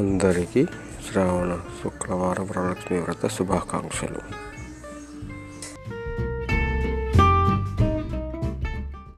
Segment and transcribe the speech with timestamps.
[0.00, 0.62] అందరికీ
[1.04, 4.20] శ్రావణ శుక్రవారం వరలక్ష్మి వ్రత శుభాకాంక్షలు.